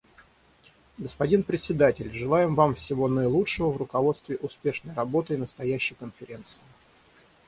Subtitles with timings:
[0.97, 6.63] Господин Председатель, желаем Вам всего наилучшего в руководстве успешной работой настоящей Конференции.